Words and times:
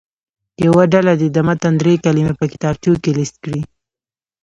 یوه 0.65 0.83
ډله 0.93 1.13
دې 1.19 1.27
د 1.31 1.37
متن 1.47 1.73
دري 1.81 1.93
کلمې 2.03 2.33
په 2.39 2.45
کتابچو 2.51 2.91
کې 3.03 3.11
لیست 3.17 3.35
کړي. 3.43 3.61